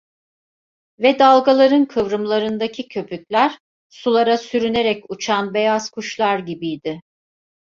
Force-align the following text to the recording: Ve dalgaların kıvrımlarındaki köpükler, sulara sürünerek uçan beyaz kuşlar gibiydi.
Ve 0.99 1.19
dalgaların 1.19 1.85
kıvrımlarındaki 1.85 2.87
köpükler, 2.87 3.59
sulara 3.89 4.37
sürünerek 4.37 5.03
uçan 5.09 5.53
beyaz 5.53 5.89
kuşlar 5.89 6.39
gibiydi. 6.39 7.01